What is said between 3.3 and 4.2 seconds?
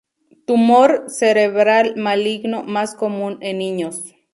en niños.